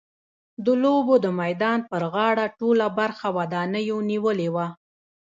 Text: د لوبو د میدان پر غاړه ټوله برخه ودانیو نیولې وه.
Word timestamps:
د 0.65 0.67
لوبو 0.83 1.15
د 1.25 1.27
میدان 1.41 1.79
پر 1.91 2.01
غاړه 2.13 2.45
ټوله 2.59 2.87
برخه 2.99 3.27
ودانیو 3.37 3.97
نیولې 4.11 4.49
وه. 4.55 4.67